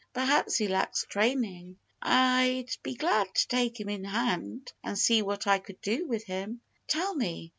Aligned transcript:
Perhaps 0.13 0.57
he 0.57 0.67
lacks 0.67 1.05
training. 1.05 1.77
I'd 2.01 2.75
be 2.81 2.95
glad 2.95 3.35
to 3.35 3.47
take 3.47 3.79
him 3.79 3.87
in 3.87 4.03
hand 4.03 4.73
and 4.83 4.97
see 4.97 5.21
what 5.21 5.45
I 5.45 5.59
could 5.59 5.79
do 5.79 6.07
with 6.07 6.23
him. 6.23 6.61
Tell 6.87 7.13
me! 7.13 7.49